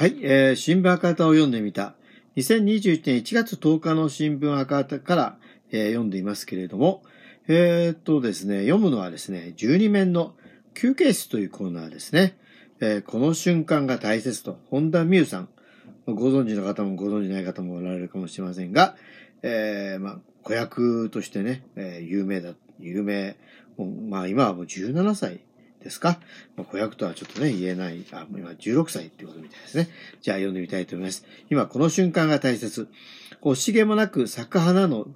[0.00, 1.96] はい、えー、新聞赤旗を読んでみた。
[2.36, 5.38] 2021年1月10日の新聞赤旗から、
[5.72, 7.02] えー、読んでいますけれども、
[7.48, 10.36] えー、っとですね、読むのはですね、12面の
[10.72, 12.38] 休憩室というコーナーですね。
[12.78, 15.48] えー、この瞬間が大切と、本田美優さん。
[16.06, 18.94] ご存知の方もご存知ない方もおられるかもしれませんが、
[19.42, 23.36] えー、まあ、子役としてね、え、有名だ、有名、
[24.08, 25.40] まあ今はもう17歳
[25.88, 26.20] ですか、
[26.56, 29.88] まあ、子役とはちょっとね、言えない、あ、今16歳ってことみたいですね。
[30.20, 31.24] じゃあ読んでみたいと思います。
[31.50, 32.88] 今この瞬間が大切。
[33.40, 35.06] 惜しげもなく咲く花の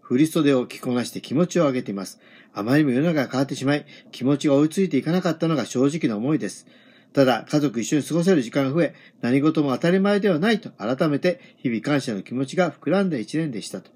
[0.00, 2.20] 振り袖を着こなして気持ちを上げています。
[2.52, 6.66] あまりにも世の中が変わってしまい、気持ちが追いついていかなかったのが正直な思いです。
[7.12, 13.90] ただ、家族一緒に過ごせる時間が増え、何事も当たり前ではないと改めて日々感謝の気持ちが膨らんだ一年でしたと。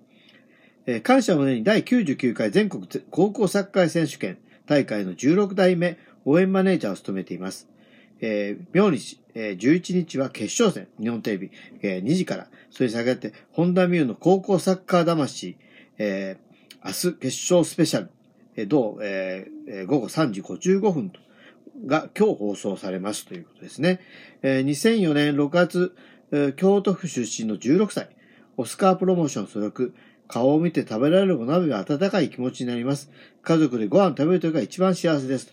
[0.86, 7.68] えー、感謝を胸に第99回全国高校サッカー選手権大会の16代目応援マネージャーを務めています。
[8.20, 11.50] えー、明日、えー、11日は決勝戦、日本テレビ、
[11.82, 15.56] えー、2時から、それに先立って、本田美優の高校サッカー魂、
[15.98, 18.10] えー、明日決勝スペシャル、
[18.56, 21.20] えー、同、えー、午後3時55分と、
[21.86, 24.00] が今日放送されますということですね。
[24.42, 25.94] えー、2004年6月、
[26.30, 28.08] えー、京都府出身の16歳、
[28.56, 29.94] オスカープロモーション所属、
[30.28, 33.10] 顔を見て食べられるお鍋が温かい気持ちになります。
[33.42, 35.52] 家族でご飯食べるときが一番幸せです。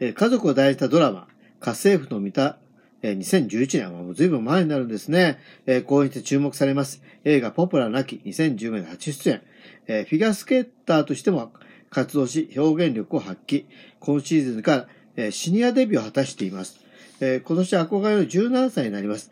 [0.00, 1.28] 家族を題したドラマ、
[1.60, 2.58] 家政婦の見た、
[3.02, 5.38] えー、2011年はもう随分前になるんですね。
[5.66, 7.02] えー、こうして注目されます。
[7.24, 9.42] 映画ポプラなき2010年初出演。
[9.86, 11.52] え、フィギュアスケーターとしても
[11.90, 13.66] 活動し、表現力を発揮。
[14.00, 16.80] 今シーズンから、え、シニアデビューを果たしています。
[17.20, 19.30] え、今年憧れの17歳になります。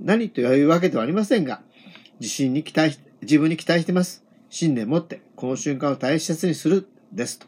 [0.00, 1.62] 何というわけではありませんが、
[2.20, 4.22] 自信に期待し自分に期待しています。
[4.48, 7.38] 信念持って、この瞬間を大切にする、です。
[7.38, 7.47] と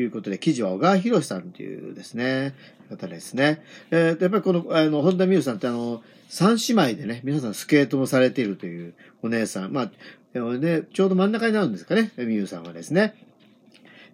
[0.00, 2.54] いうことで、記事は小川博さんというですね、
[2.90, 3.62] 方ですね。
[3.90, 9.72] えー、やっぱりこの、あの、本田美優さんってあの、三姉妹でね、皆さんスケートもされているというお姉さん。
[9.72, 13.14] まあ、ね、ちょうど真ん中になるんですかね、美優さんはですね。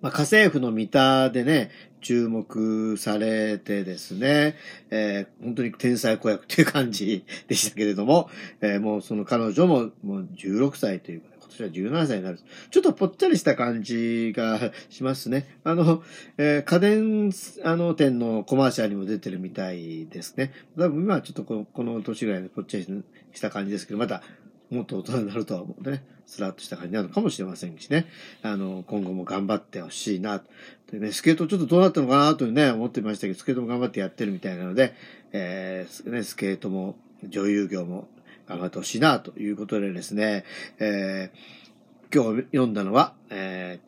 [0.01, 4.57] まあ、家政婦の三田でね、注目されてですね、
[4.91, 8.29] えー、本当に天才子役っていう感じでしたけれども、
[8.61, 11.23] えー、もうその彼女ももう16歳という
[11.59, 12.39] 年は17歳になる。
[12.71, 15.59] ちょっとぽっちゃりした感じがしますね。
[15.65, 16.03] あの、
[16.39, 17.33] えー、家電、
[17.65, 20.53] あの、店のコマーシャルにも出てるみたいですね。
[20.77, 22.87] 多分今はちょっとこのこの年ぐらいでぽっちゃり
[23.33, 24.23] した感じですけど、また、
[24.71, 28.07] もっと大人になるとは思うね、スラッとした感じになるかもしれませんしね。
[28.43, 30.43] あの、今後も頑張ってほしいな。
[30.87, 34.95] とね、スケートちょっとどうなったのかなというね、思ってましたけど、スケートも頑張ってやってるみたいなので、
[35.33, 38.09] えー、ね、スケートも女優業も
[38.47, 40.45] 頑張ってほしいな、ということでですね、
[40.79, 43.81] えー、今日読んだのは、え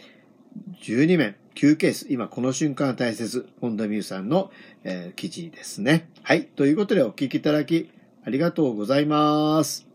[0.80, 4.50] ー、12面、9ケース、今この瞬間大切、本田美優さんの、
[4.82, 6.08] えー、記事ですね。
[6.22, 6.44] はい。
[6.44, 7.90] ということでお聞きいただき、
[8.24, 9.93] ありがとうございます。